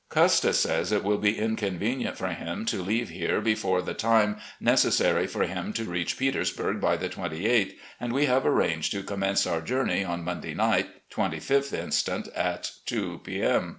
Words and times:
Custis 0.09 0.61
says 0.61 0.91
it 0.91 1.03
will 1.03 1.19
be 1.19 1.37
inconvenient 1.37 2.17
for 2.17 2.29
him 2.29 2.65
to 2.65 2.81
leave 2.81 3.09
here 3.09 3.39
before 3.39 3.83
the 3.83 3.93
time 3.93 4.37
necessary 4.59 5.27
for 5.27 5.43
him 5.43 5.73
to 5.73 5.83
reach 5.83 6.17
Petersburg 6.17 6.81
by 6.81 6.97
the 6.97 7.07
28th, 7.07 7.75
and 7.99 8.11
we 8.11 8.25
have 8.25 8.43
arranged 8.43 8.91
to 8.93 9.03
com 9.03 9.19
mence 9.19 9.45
our 9.45 9.61
journey 9.61 10.03
on 10.03 10.23
Monday 10.23 10.55
night, 10.55 10.87
2Sth 11.11 11.71
inst., 11.71 12.09
at 12.35 12.71
12 12.87 13.27
m. 13.29 13.69